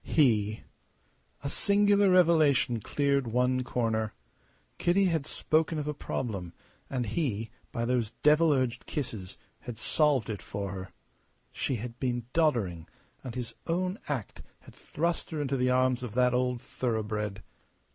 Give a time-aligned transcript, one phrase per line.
[0.03, 0.61] He!
[1.43, 4.15] A singular revelation cleared one corner.
[4.79, 6.53] Kitty had spoken of a problem;
[6.89, 10.89] and he, by those devil urged kisses, had solved it for her.
[11.51, 12.87] She had been doddering,
[13.23, 17.43] and his own act had thrust her into the arms of that old thoroughbred.